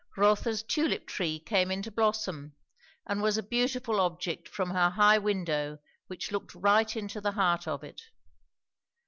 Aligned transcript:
Rotha's 0.17 0.63
tulip 0.63 1.05
tree 1.05 1.37
came 1.37 1.69
into 1.69 1.91
blossom, 1.91 2.55
and 3.05 3.21
was 3.21 3.37
a 3.37 3.43
beautiful 3.43 3.99
object 3.99 4.49
from 4.49 4.71
her 4.71 4.89
high 4.89 5.19
window 5.19 5.77
which 6.07 6.31
looked 6.31 6.55
right 6.55 6.95
into 6.97 7.21
the 7.21 7.33
heart 7.33 7.67
of 7.67 7.83
it. 7.83 8.01